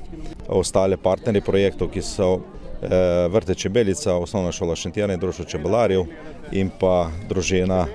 ostale 0.48 0.96
partnerje 0.96 1.40
projektov, 1.40 1.90
ki 1.90 2.02
so 2.02 2.40
eh, 2.82 3.28
vrte 3.28 3.54
Čebelica, 3.54 4.16
osnovna 4.16 4.52
šola 4.52 4.76
Šentjernej, 4.76 5.16
društvo 5.16 5.44
čebelarjev 5.44 6.04
in 6.52 6.70
pa 6.80 7.10
družina 7.28 7.86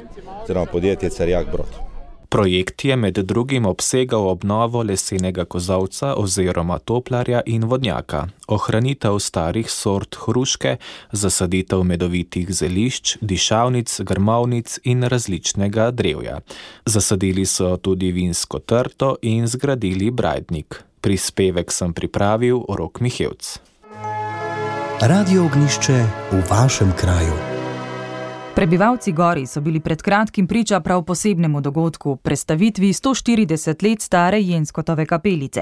oziroma 0.44 0.66
podjetje 0.66 1.10
Cerjak 1.10 1.51
Brod. 1.51 1.87
Projekt 2.29 2.86
je 2.86 2.96
med 2.96 3.13
drugim 3.13 3.65
obsegal 3.65 4.27
obnovo 4.27 4.84
lesenega 4.84 5.46
kozovca 5.46 6.13
oziroma 6.15 6.79
toplarja 6.79 7.41
in 7.46 7.63
vodnjaka, 7.63 8.27
ohranitev 8.48 9.19
starih 9.19 9.72
sort 9.72 10.17
hruške, 10.25 10.75
zasaditev 11.12 11.84
medovitih 11.84 12.51
zelišč, 12.51 13.17
dišavnic, 13.22 14.00
grmovnic 14.01 14.79
in 14.84 15.03
različnega 15.03 15.91
drevja. 15.91 16.39
Zasadili 16.86 17.46
so 17.46 17.77
tudi 17.77 18.12
vinsko 18.12 18.60
trto 18.60 19.15
in 19.22 19.48
zgradili 19.48 20.12
brajdnik. 20.12 20.84
Prispevek 21.01 21.72
sem 21.72 21.93
pripravil 21.93 22.65
Rok 22.69 23.00
Mihevc. 23.00 23.60
Radio 25.01 25.46
ognišče 25.46 26.05
v 26.31 26.41
vašem 26.50 26.91
kraju. 26.98 27.47
Prebivalci 28.58 29.12
Gori 29.12 29.46
so 29.46 29.62
bili 29.62 29.80
pred 29.80 30.02
kratkim 30.02 30.48
priča 30.48 30.80
prav 30.80 31.04
posebnemu 31.04 31.62
dogodku, 31.62 32.16
predstavitvi 32.16 32.88
140 32.94 33.90
let 33.90 34.02
stare 34.02 34.42
Jenskotove 34.42 35.06
kapelice. 35.06 35.62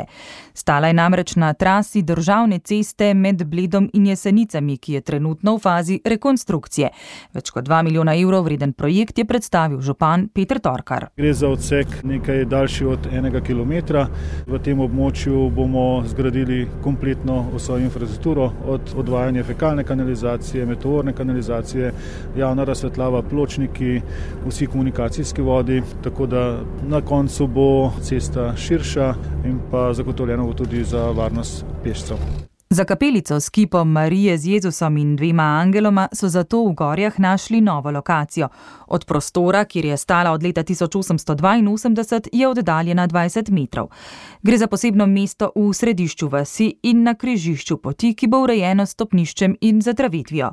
Stala 0.54 0.88
je 0.88 0.94
namreč 0.94 1.36
na 1.36 1.54
trasi 1.54 2.02
državne 2.02 2.60
ceste 2.60 3.14
med 3.14 3.44
Bledom 3.44 3.90
in 3.94 4.08
Jesenicami, 4.08 4.78
ki 4.78 4.94
je 4.94 5.02
trenutno 5.02 5.56
v 5.56 5.60
fazi 5.60 6.00
rekonstrukcije. 6.06 6.90
Več 7.34 7.52
kot 7.52 7.68
2 7.68 7.82
milijona 7.84 8.16
evrov 8.16 8.46
vreden 8.46 8.74
projekt 8.74 9.18
je 9.18 9.26
predstavil 9.26 9.82
župan 9.82 10.30
Petr 10.34 10.60
Torkar. 10.60 11.10
Gre 11.18 11.34
za 11.34 11.50
odsek 11.50 11.88
nekaj 12.04 12.46
daljši 12.46 12.86
od 12.86 13.12
enega 13.12 13.42
kilometra. 13.42 14.08
V 14.48 14.62
tem 14.64 14.80
območju 14.80 15.50
bomo 15.50 16.04
zgradili 16.08 16.64
kompletno 16.84 17.44
vso 17.58 17.76
infrastrukturo, 17.78 18.52
od 18.66 18.96
odvajanja 18.96 19.44
fekalne 19.44 19.84
kanalizacije, 19.84 20.66
meteorne 20.66 21.14
kanalizacije, 21.14 21.92
javna 22.38 22.64
razsvetljava 22.64 22.85
svetljava, 22.86 23.22
pločniki, 23.22 24.02
vsi 24.48 24.68
komunikacijski 24.68 25.42
vodi, 25.42 25.82
tako 26.04 26.26
da 26.26 26.60
na 26.88 27.02
koncu 27.02 27.48
bo 27.48 27.92
cesta 28.02 28.56
širša 28.56 29.14
in 29.46 29.60
pa 29.72 29.94
zagotovljena 29.94 30.44
bo 30.44 30.54
tudi 30.54 30.84
za 30.84 31.12
varnost 31.12 31.66
pešcev. 31.84 32.18
Za 32.70 32.84
kapelico 32.84 33.40
s 33.40 33.50
kipom 33.50 33.92
Marije 33.92 34.38
z 34.38 34.48
Jezusom 34.48 34.98
in 34.98 35.16
dvema 35.16 35.44
angeloma 35.44 36.08
so 36.14 36.30
zato 36.30 36.64
v 36.66 36.74
Gorjah 36.74 37.20
našli 37.20 37.62
novo 37.62 37.92
lokacijo. 37.92 38.48
Od 38.88 39.06
prostora, 39.06 39.66
kjer 39.66 39.86
je 39.86 39.98
stala 39.98 40.32
od 40.32 40.44
leta 40.44 40.64
1882, 40.64 42.30
je 42.32 42.48
oddaljena 42.48 43.08
20 43.08 43.52
metrov. 43.52 43.88
Gre 44.42 44.58
za 44.58 44.68
posebno 44.68 45.06
mesto 45.06 45.52
v 45.56 45.74
središču 45.74 46.28
vasi 46.28 46.80
in 46.84 47.04
na 47.04 47.14
križišču 47.14 47.78
poti, 47.78 48.14
ki 48.14 48.28
bo 48.28 48.44
urejeno 48.44 48.86
stopniščem 48.86 49.56
in 49.62 49.82
zatravitvijo. 49.82 50.52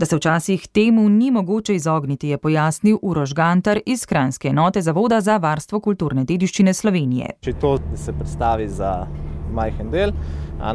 Da 0.00 0.06
se 0.06 0.16
včasih 0.16 0.68
temu 0.68 1.08
ni 1.08 1.30
mogoče 1.30 1.74
izogniti, 1.74 2.28
je 2.28 2.38
pojasnil 2.38 2.98
Urož 3.02 3.34
Gantar 3.34 3.80
iz 3.86 4.06
Kranske 4.06 4.48
enote 4.48 4.82
Zavoda 4.82 5.20
za 5.20 5.36
varstvo 5.36 5.80
kulturne 5.80 6.24
dediščine 6.24 6.72
Slovenije. 6.74 7.26
Če 7.44 7.52
to 7.60 7.74
se 7.96 8.14
predstavi 8.16 8.68
za 8.68 8.94
majhen 9.52 9.90
del, 9.92 10.14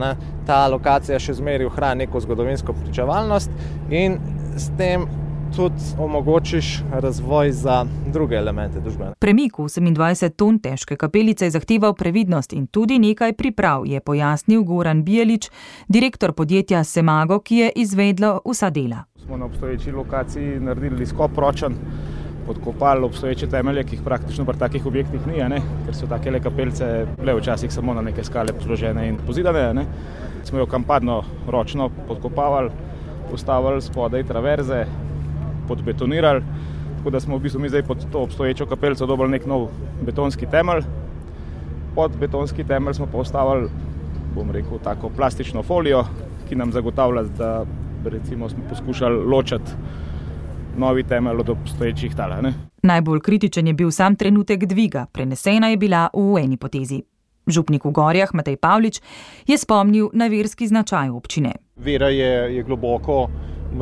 ne, 0.03 0.11
ta 0.45 0.59
lokacija 0.69 1.17
še 1.19 1.33
zmeraj 1.39 1.71
ohranja 1.71 2.03
neko 2.03 2.21
zgodovinsko 2.21 2.77
pričevalnost 2.83 3.49
in 3.89 4.19
s 4.61 4.69
tem 4.77 5.09
tudi 5.55 5.75
omogočiš 5.99 6.83
razvoj 6.91 7.51
za 7.51 7.85
druge 8.13 8.35
elemente 8.35 8.79
družbe. 8.79 9.13
Premik 9.19 9.53
28 9.53 10.29
ton 10.29 10.59
težke 10.59 10.95
kapelice 10.95 11.45
je 11.45 11.51
zahteval 11.51 11.93
previdnost 11.93 12.53
in 12.53 12.67
tudi 12.67 12.99
nekaj 12.99 13.33
priprav, 13.33 13.85
je 13.85 13.99
pojasnil 13.99 14.63
Goran 14.63 15.03
Bijelič, 15.03 15.49
direktor 15.87 16.33
podjetja 16.33 16.83
Semago, 16.83 17.39
ki 17.39 17.55
je 17.55 17.71
izvedlo 17.75 18.41
vsa 18.45 18.69
dela. 18.69 19.03
Smo 19.25 19.37
na 19.37 19.45
obstoječi 19.45 19.91
lokaciji 19.91 20.59
naredili 20.59 21.05
skop 21.05 21.37
ročen 21.37 21.75
podkopali 22.45 23.05
obstoječe 23.05 23.47
temelje, 23.47 23.83
ki 23.83 23.95
jih 23.95 24.01
praktično 24.03 24.45
pri 24.45 24.57
takih 24.59 24.85
objektih 24.85 25.27
ni, 25.27 25.37
ne? 25.49 25.61
ker 25.85 25.95
so 25.95 26.07
take 26.07 26.39
kapelce 26.39 27.07
bile 27.19 27.33
včasih 27.39 27.73
samo 27.73 27.93
na 27.93 28.01
neke 28.01 28.23
skale 28.23 28.53
zložene 28.63 29.07
in 29.07 29.17
pozidane. 29.25 29.73
Ne? 29.73 29.85
Smo 30.43 30.59
jo 30.59 30.65
kampadno 30.65 31.23
ročno 31.47 31.89
podkopavali, 32.07 32.69
postavili 33.31 33.81
spodaj 33.81 34.23
traverze, 34.23 34.85
podbetonirali, 35.67 36.43
tako 36.97 37.09
da 37.09 37.19
smo 37.19 37.37
v 37.37 37.39
bistvu 37.39 37.61
mi 37.61 37.69
zdaj 37.69 37.83
pod 37.83 38.05
to 38.11 38.19
obstoječo 38.19 38.65
kapelco 38.65 39.05
dobili 39.05 39.29
nek 39.29 39.45
nov 39.45 39.67
betonski 40.01 40.45
temelj. 40.51 40.83
Pod 41.95 42.11
betonski 42.19 42.63
temelj 42.63 42.93
smo 42.93 43.05
postavili, 43.05 43.69
bom 44.35 44.51
rekel, 44.51 44.79
tako 44.83 45.09
plastično 45.09 45.63
folijo, 45.63 46.03
ki 46.49 46.55
nam 46.55 46.71
zagotavlja, 46.71 47.23
da 47.37 47.65
recimo 48.05 48.49
smo 48.49 48.63
poskušali 48.69 49.25
ločati 49.25 49.71
novi 50.77 51.03
temelj 51.03 51.39
od 51.39 51.49
obstoječih 51.49 52.15
tal. 52.15 52.31
Najbolj 52.83 53.19
kritičen 53.19 53.67
je 53.67 53.73
bil 53.73 53.91
sam 53.91 54.15
trenutek 54.15 54.65
dviga, 54.65 55.05
prenesena 55.11 55.67
je 55.67 55.77
bila 55.77 56.09
v 56.13 56.37
eni 56.43 56.57
potezi. 56.57 57.01
Župnik 57.47 57.85
v 57.85 57.91
Gorjah 57.91 58.33
Matej 58.33 58.57
Pavlič 58.57 59.01
je 59.47 59.57
spomnil 59.57 60.09
na 60.13 60.27
verski 60.27 60.67
značaj 60.67 61.09
občine. 61.09 61.51
Vera 61.75 62.09
je, 62.09 62.55
je 62.55 62.63
globoko 62.63 63.29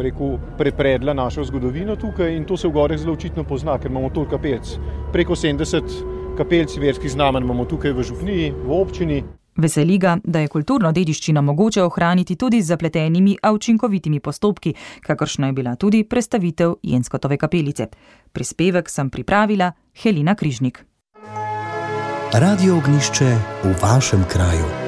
rekel, 0.02 0.38
prepredla 0.58 1.14
našo 1.14 1.44
zgodovino 1.44 1.96
tukaj 1.96 2.36
in 2.36 2.46
to 2.46 2.58
se 2.58 2.68
v 2.68 2.72
Gorjah 2.72 3.00
zelo 3.00 3.14
očitno 3.14 3.44
pozna, 3.44 3.78
ker 3.78 3.92
imamo 3.92 4.10
toliko 4.10 4.38
kapelc. 4.38 4.76
Preko 5.14 5.36
70 5.36 6.38
kapelc 6.38 6.78
verskih 6.78 7.12
znamenj 7.12 7.44
imamo 7.44 7.66
tukaj 7.66 7.94
v 7.94 8.04
župniji, 8.04 8.52
v 8.66 8.72
občini. 8.82 9.24
Veseli 9.56 9.98
ga, 9.98 10.18
da 10.24 10.40
je 10.40 10.50
kulturno 10.50 10.92
dediščino 10.92 11.42
mogoče 11.42 11.84
ohraniti 11.84 12.36
tudi 12.36 12.62
z 12.62 12.74
zapletenimi, 12.74 13.38
a 13.42 13.52
učinkovitimi 13.54 14.20
postopki, 14.20 14.74
kakršna 15.02 15.48
je 15.48 15.54
bila 15.54 15.76
tudi 15.76 16.04
predstavitev 16.04 16.76
Jenskotove 16.84 17.38
kapelice. 17.38 17.88
Prispevek 18.32 18.90
sem 18.90 19.10
pripravila 19.10 19.72
Helina 20.04 20.36
Križnik. 20.36 20.86
Radio 22.34 22.78
ognišče 22.78 23.36
v 23.64 23.76
vašem 23.82 24.26
kraju. 24.30 24.83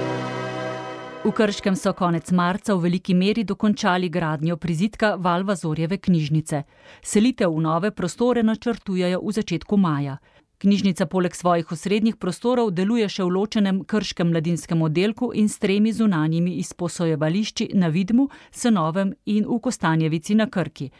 V 1.25 1.31
Krškem 1.31 1.75
so 1.75 1.89
konec 1.93 2.29
marca 2.31 2.75
v 2.75 2.81
veliki 2.83 3.13
meri 3.17 3.43
dokončali 3.43 4.09
gradnjo 4.09 4.57
prizidka 4.57 5.15
Valvazorjeve 5.17 5.97
knjižnice. 5.97 6.63
Selitev 7.01 7.49
v 7.49 7.61
nove 7.61 7.91
prostore 7.91 8.43
načrtujejo 8.43 9.21
v 9.25 9.31
začetku 9.33 9.77
maja. 9.77 10.19
Knjižnica 10.57 11.05
poleg 11.05 11.35
svojih 11.35 11.71
osrednjih 11.71 12.15
prostorov 12.21 12.69
deluje 12.77 13.09
še 13.09 13.25
v 13.25 13.33
ločenem 13.33 13.81
krškem 13.89 14.29
mladinskem 14.29 14.85
oddelku 14.85 15.31
in 15.33 15.49
s 15.49 15.57
tremi 15.57 15.93
zunanjimi 15.93 16.59
izposojevališči 16.61 17.71
na 17.73 17.89
Vidmu, 17.89 18.29
Senovem 18.51 19.15
in 19.25 19.49
v 19.49 19.59
Kostanjevici 19.59 20.35
na 20.35 20.45
Krki. 20.45 20.91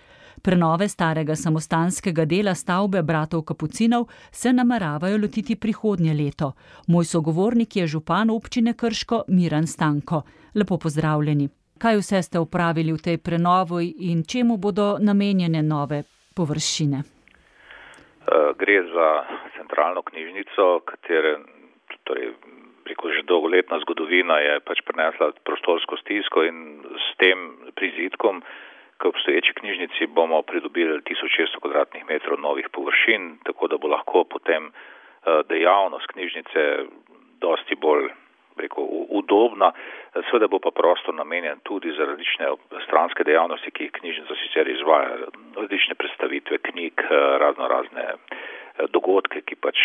Prenove 0.45 0.85
starega 0.87 1.33
samostanskega 1.35 2.23
dela 2.29 2.53
stavbe 2.53 3.01
bratov 3.01 3.41
Kapucinov 3.49 4.03
se 4.31 4.51
nameravajo 4.53 5.17
lotiti 5.17 5.55
prihodnje 5.55 6.13
leto. 6.13 6.51
Moj 6.87 7.05
sogovornik 7.05 7.75
je 7.75 7.87
župan 7.87 8.29
občine 8.29 8.73
Krško 8.77 9.23
Miran 9.27 9.67
Stanko. 9.67 10.21
Lepo 10.55 10.77
pozdravljeni. 10.77 11.49
Kaj 11.81 11.97
vse 11.97 12.21
ste 12.21 12.39
upravili 12.39 12.93
v 12.93 13.01
tej 13.07 13.17
prenovi 13.17 13.87
in 14.11 14.21
čemu 14.31 14.57
bodo 14.57 14.85
namenjene 15.01 15.63
nove 15.63 16.03
površine? 16.37 16.99
Eh, 17.01 18.53
gre 18.61 18.77
za 18.93 19.09
centralno 19.57 20.01
knjižnico, 20.01 20.79
katere 20.85 21.39
torej, 22.03 22.29
preko 22.85 23.09
že 23.09 23.25
dolgoletna 23.25 23.79
zgodovina 23.81 24.37
je 24.45 24.59
pač 24.59 24.85
prenesla 24.85 25.31
prostorsko 25.41 25.97
stisko 25.97 26.45
in 26.45 26.85
s 27.01 27.17
tem 27.17 27.37
prizitkom 27.73 28.45
k 28.97 29.05
obstoječi 29.05 29.53
knjižnici 29.53 30.07
bomo 30.07 30.41
pridobili 30.41 31.01
1600 31.01 31.59
kvadratnih 31.61 32.03
metrov 32.09 32.39
novih 32.39 32.69
površin, 32.71 33.37
tako 33.43 33.67
da 33.67 33.77
bo 33.77 33.87
lahko 33.87 34.23
potem 34.23 34.67
eh, 34.67 35.41
dejavnost 35.49 36.07
knjižnice 36.07 36.61
dosti 37.41 37.75
bolj 37.75 38.09
rekel, 38.57 38.83
udobna, 39.09 39.71
seveda 40.29 40.47
bo 40.47 40.59
pa 40.59 40.71
prostor 40.71 41.15
namenjen 41.15 41.59
tudi 41.63 41.91
za 41.91 42.05
različne 42.05 42.47
stranske 42.87 43.23
dejavnosti, 43.23 43.71
ki 43.71 43.83
jih 43.83 43.91
knjižnica 43.99 44.35
sicer 44.43 44.69
izvaja, 44.71 45.27
različne 45.55 45.95
predstavitve 45.95 46.57
knjig, 46.69 47.03
razno 47.39 47.67
razne 47.67 48.05
eh, 48.13 48.87
dogodke, 48.89 49.41
ki 49.41 49.55
pač 49.55 49.81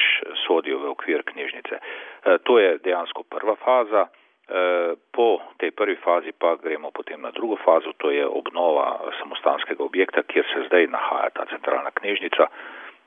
sodijo 0.46 0.78
v 0.78 0.94
okvir 0.94 1.26
knjižnice. 1.32 1.80
Eh, 1.80 2.38
to 2.44 2.58
je 2.58 2.78
dejansko 2.84 3.22
prva 3.22 3.56
faza. 3.64 4.06
Eh, 4.50 4.98
po 5.14 5.38
tej 5.62 5.70
prvi 5.70 5.94
fazi 6.02 6.34
pa 6.34 6.58
gremo 6.58 6.90
potem 6.90 7.22
na 7.22 7.30
drugo 7.30 7.54
fazo, 7.62 7.94
to 8.02 8.10
je 8.10 8.26
obnova 8.26 8.98
samostanskega 9.22 9.78
objekta, 9.78 10.26
kjer 10.26 10.42
se 10.42 10.66
zdaj 10.66 10.90
nahaja 10.90 11.30
ta 11.30 11.46
centralna 11.46 11.90
knjižnica. 11.94 12.50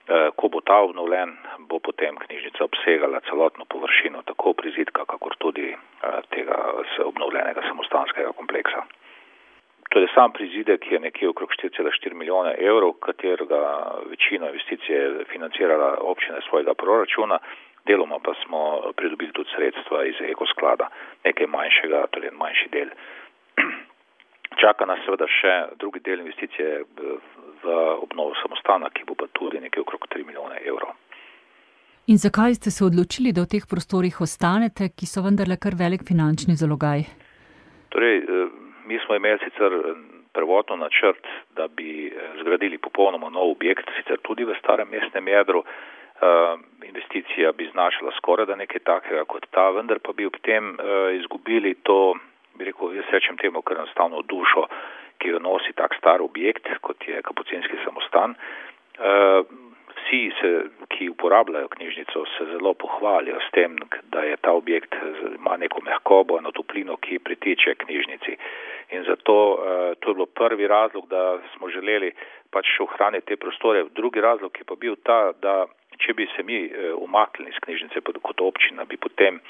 Eh, 0.08 0.29
ko 0.36 0.47
bo 0.47 0.62
ta 0.63 0.79
obnovljen, 0.79 1.36
bo 1.67 1.79
potem 1.79 2.15
knjižnica 2.15 2.63
obsegala 2.63 3.19
celotno 3.27 3.65
površino 3.65 4.23
tako 4.23 4.53
prizidka, 4.53 5.03
kakor 5.06 5.36
tudi 5.39 5.75
eh, 5.75 6.19
tega 6.32 6.56
obnovljenega 7.03 7.62
samostanskega 7.67 8.32
kompleksa. 8.32 8.88
Torej 9.91 10.08
sam 10.15 10.32
prizidek 10.32 10.91
je 10.91 10.99
nekje 10.99 11.29
okrog 11.29 11.51
4,4 11.60 12.13
milijona 12.13 12.56
evrov, 12.56 12.93
katerega 13.03 13.91
večino 14.10 14.47
investicije 14.47 15.27
financirala 15.27 15.97
občina 15.99 16.39
svojega 16.47 16.73
proračuna, 16.73 17.39
deloma 17.88 18.19
pa 18.24 18.34
smo 18.43 18.91
pridobili 18.96 19.32
tudi 19.34 19.50
sredstva 19.56 20.06
iz 20.06 20.22
ekosklada, 20.30 20.89
nekaj 21.24 21.48
manjšega, 21.48 22.06
torej 22.12 22.32
manjši 22.32 22.69
del. 22.76 22.93
Čaka 24.62 24.86
nas 24.86 25.02
seveda 25.06 25.28
še 25.28 25.54
drugi 25.82 26.00
del 26.06 26.22
investicije 26.22 26.84
v 27.63 27.78
obnovo 28.04 28.36
samostana, 28.41 28.91
ki 28.93 29.08
bo 29.08 29.17
pa 29.17 29.28
tudi 29.34 29.60
nekaj 29.60 29.82
okrog 29.82 30.08
3 30.13 30.28
milijone 30.28 30.62
evrov. 30.65 30.93
In 32.12 32.17
zakaj 32.19 32.56
ste 32.60 32.72
se 32.72 32.84
odločili, 32.84 33.32
da 33.32 33.46
v 33.46 33.52
teh 33.56 33.63
prostorih 33.63 34.17
ostanete, 34.22 34.89
ki 34.91 35.08
so 35.08 35.24
vendarle 35.24 35.56
kar 35.56 35.78
velik 35.80 36.04
finančni 36.04 36.58
zalogaj? 36.60 37.06
Torej, 37.96 38.17
eh, 38.19 38.50
mi 38.88 39.00
smo 39.06 39.15
imeli 39.15 39.39
sicer 39.39 39.72
eh, 39.72 39.93
prvotno 40.36 40.76
načrt, 40.76 41.24
da 41.56 41.67
bi 41.67 42.12
eh, 42.12 42.12
zgradili 42.41 42.78
popolnoma 42.78 43.30
nov 43.30 43.56
objekt, 43.56 43.88
sicer 43.96 44.19
tudi 44.28 44.43
v 44.43 44.58
starem 44.60 44.91
mestnem 44.91 45.28
jedru. 45.32 45.63
Investicija 46.84 47.52
bi 47.52 47.65
znašala 47.71 48.12
skoraj 48.17 48.45
da 48.45 48.56
nekaj 48.56 48.80
takega 48.86 49.23
kot 49.26 49.45
ta, 49.52 49.69
vendar 49.76 49.99
pa 49.99 50.13
bi 50.13 50.26
ob 50.26 50.38
tem 50.45 50.78
izgubili 51.17 51.73
to, 51.84 52.15
bi 52.56 52.65
rekel, 52.69 52.93
jaz 52.95 53.10
rečem 53.12 53.38
temu, 53.38 53.62
kar 53.62 53.78
enostavno 53.78 54.21
dušo 54.21 54.67
ki 55.23 55.32
jo 55.32 55.39
nosi 55.39 55.71
tak 55.80 55.95
star 55.95 56.21
objekt, 56.21 56.67
kot 56.84 57.08
je 57.08 57.21
kapucinski 57.23 57.80
samostan. 57.86 58.36
Eh, 58.99 59.41
vsi, 59.93 60.21
se, 60.41 60.49
ki 60.91 61.10
uporabljajo 61.13 61.69
knjižnico, 61.78 62.26
se 62.36 62.45
zelo 62.52 62.73
pohvalijo 62.73 63.39
s 63.39 63.52
tem, 63.56 63.78
da 64.12 64.26
je 64.28 64.38
ta 64.38 64.52
objekt 64.52 64.95
ima 65.36 65.58
neko 65.58 65.82
mehkobo, 65.86 66.38
eno 66.38 66.52
toplino, 66.52 66.97
ki 66.97 67.23
pritiče 67.23 67.76
knjižnici. 67.86 68.36
In 68.97 69.08
zato 69.08 69.36
eh, 69.56 69.95
to 69.99 70.12
je 70.12 70.15
bilo 70.19 70.26
prvi 70.26 70.67
razlog, 70.67 71.08
da 71.08 71.39
smo 71.56 71.69
želeli 71.69 72.12
pač 72.52 72.67
ohraniti 72.80 73.32
te 73.32 73.39
prostore. 73.39 73.86
Drugi 73.95 74.21
razlog 74.21 74.52
je 74.60 74.67
pa 74.67 74.76
bil 74.76 74.99
ta, 75.04 75.32
da 75.41 75.65
če 75.99 76.13
bi 76.13 76.27
se 76.36 76.43
mi 76.43 76.65
eh, 76.65 76.93
umaknili 76.93 77.51
iz 77.51 77.60
knjižnice 77.65 78.01
kot 78.21 78.41
občina, 78.41 78.86
bi 78.86 78.97
potem 78.97 79.41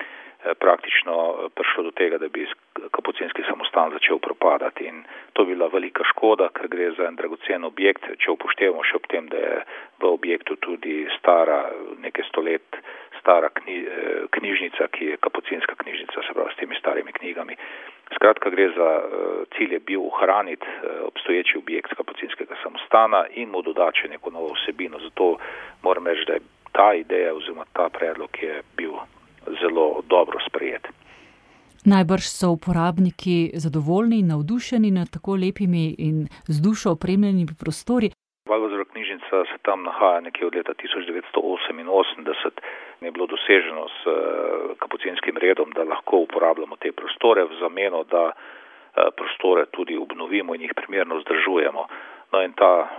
praktično 0.59 1.47
prišlo 1.55 1.83
do 1.83 1.91
tega, 1.95 2.17
da 2.19 2.27
bi 2.27 2.43
kapucinski 2.91 3.45
samostan 3.47 3.93
začel 3.95 4.19
propadati 4.19 4.83
in 4.83 5.03
to 5.33 5.45
bi 5.45 5.53
bila 5.55 5.69
velika 5.71 6.03
škoda, 6.03 6.49
ker 6.51 6.67
gre 6.67 6.89
za 6.97 7.07
en 7.07 7.15
dragocen 7.15 7.63
objekt, 7.63 8.09
če 8.19 8.33
upoštevamo 8.35 8.83
še 8.83 8.97
ob 8.99 9.07
tem, 9.07 9.29
da 9.31 9.39
je 9.39 9.61
v 10.03 10.11
objektu 10.11 10.57
tudi 10.59 11.05
stara 11.15 11.63
nekaj 12.03 12.27
stolet 12.27 12.83
stara 13.21 13.49
kni, 13.55 13.77
knjižnica, 14.35 14.87
ki 14.91 15.13
je 15.13 15.21
kapucinska 15.23 15.75
knjižnica, 15.79 16.27
se 16.27 16.35
pravi 16.35 16.51
s 16.51 16.59
temi 16.59 16.75
starimi 16.75 17.15
knjigami. 17.15 17.55
Skratka, 18.15 18.49
gre 18.49 18.69
za 18.77 18.89
cilj 19.55 19.73
je 19.73 19.79
bil 19.79 20.01
ohraniti 20.11 20.65
obstoječi 21.07 21.57
objekt 21.57 21.93
kapucinskega 21.97 22.55
samostana 22.63 23.25
in 23.35 23.49
mu 23.49 23.61
dodati 23.61 24.03
še 24.03 24.07
neko 24.07 24.29
novo 24.29 24.53
vsebino. 24.57 24.99
Zato 24.99 25.37
moram 25.83 26.07
reči, 26.07 26.25
da 26.27 26.33
je 26.33 26.45
ta 26.71 26.93
ideja 26.93 27.33
oziroma 27.35 27.65
ta 27.73 27.89
predlog 27.89 28.29
je 28.41 28.61
bil 28.77 28.93
zelo 29.61 30.01
dobro 30.09 30.39
sprejet. 30.47 30.87
Najbrž 31.85 32.25
so 32.27 32.49
uporabniki 32.49 33.51
zadovoljni 33.53 34.19
in 34.19 34.27
navdušeni 34.27 34.91
nad 34.91 35.09
tako 35.09 35.35
lepimi 35.35 35.95
in 35.97 36.27
z 36.47 36.61
dušo 36.61 36.91
opremljenimi 36.91 37.55
prostori. 37.59 38.11
Valvazora 38.49 38.82
knjižnica 39.13 39.45
se 39.51 39.57
tam 39.61 39.83
nahaja 39.83 40.19
nekje 40.19 40.47
od 40.47 40.55
leta 40.55 40.73
1988 40.73 42.49
in 43.01 43.05
je 43.05 43.11
bilo 43.11 43.25
doseženo 43.25 43.87
s 43.87 44.07
kapucinskim 44.79 45.37
redom, 45.37 45.71
da 45.71 45.83
lahko 45.83 46.17
uporabljamo 46.17 46.75
te 46.75 46.91
prostore 46.91 47.43
v 47.43 47.59
zameno, 47.59 48.03
da 48.03 48.31
prostore 49.15 49.65
tudi 49.65 49.97
obnovimo 49.97 50.55
in 50.55 50.61
jih 50.61 50.73
primerno 50.75 51.15
vzdržujemo. 51.15 51.87
No 52.31 52.41
in 52.41 52.53
ta 52.53 52.89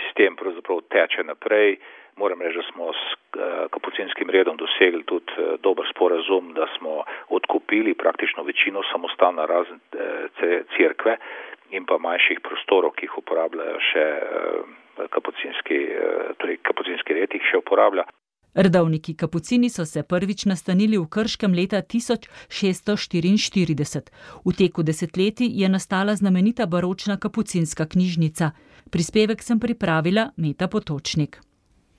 sistem 0.00 0.36
pravzaprav 0.36 0.80
teče 0.88 1.24
naprej. 1.24 1.76
Moram 2.16 2.42
reči, 2.42 2.56
da 2.56 2.62
smo 2.72 2.92
s 2.92 3.04
eh, 3.12 3.66
kapucinskim 3.70 4.30
redom 4.30 4.56
dosegli 4.56 5.02
tudi 5.02 5.32
eh, 5.38 5.56
dober 5.62 5.84
sporazum, 5.90 6.52
da 6.54 6.66
smo 6.78 7.02
odkupili 7.28 7.94
praktično 7.94 8.42
večino 8.42 8.82
samostana 8.92 9.46
razen 9.46 9.80
eh, 9.92 10.62
crkve 10.76 11.16
in 11.76 11.86
pa 11.88 11.98
manjših 11.98 12.38
prostorov, 12.46 12.94
ki 12.96 13.08
jih 13.08 13.18
uporabljajo 13.20 13.78
še 13.90 14.04
kapucinski, 15.14 15.78
torej 16.38 16.56
kapucinski 16.62 17.10
red 17.18 17.30
jih 17.34 17.44
še 17.50 17.56
uporablja. 17.62 18.04
Redovniki 18.54 19.16
kapucini 19.18 19.66
so 19.70 19.84
se 19.84 20.02
prvič 20.06 20.44
nastanili 20.46 20.98
v 20.98 21.08
Krškem 21.10 21.54
leta 21.54 21.82
1644. 21.82 24.10
V 24.44 24.52
teku 24.54 24.82
desetletij 24.86 25.50
je 25.62 25.68
nastala 25.68 26.14
znamenita 26.14 26.66
baročna 26.66 27.16
kapucinska 27.18 27.86
knjižnica. 27.86 28.50
Prispevek 28.90 29.42
sem 29.42 29.60
pripravila 29.60 30.30
Meta 30.36 30.68
Potočnik. 30.68 31.40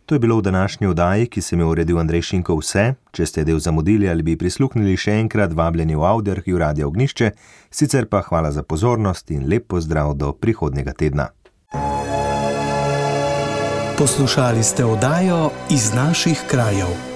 To 0.05 0.15
je 0.15 0.19
bilo 0.19 0.37
v 0.37 0.41
današnji 0.41 0.87
oddaji, 0.87 1.27
ki 1.27 1.41
sem 1.41 1.59
jo 1.59 1.69
uredil 1.69 1.99
Andrej 1.99 2.21
Šinko 2.21 2.55
vse. 2.59 2.93
Če 3.11 3.25
ste 3.25 3.43
del 3.43 3.59
zamudili 3.59 4.09
ali 4.09 4.23
bi 4.23 4.37
prisluhnili 4.37 4.97
še 4.97 5.15
enkrat, 5.17 5.53
vabljeni 5.53 5.95
v 5.95 6.05
Audiorju 6.05 6.59
Radio 6.61 6.87
Ognišče, 6.87 7.31
sicer 7.71 8.05
pa 8.05 8.21
hvala 8.21 8.51
za 8.51 8.63
pozornost 8.63 9.31
in 9.31 9.49
lep 9.49 9.67
pozdrav 9.67 10.13
do 10.13 10.33
prihodnega 10.33 10.93
tedna. 10.93 11.31
Poslušali 13.97 14.63
ste 14.63 14.85
oddajo 14.85 15.49
iz 15.69 15.93
naših 15.93 16.43
krajev. 16.51 17.14